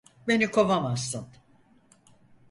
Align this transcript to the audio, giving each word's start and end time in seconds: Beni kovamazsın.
Beni 0.27 0.51
kovamazsın. 0.51 1.27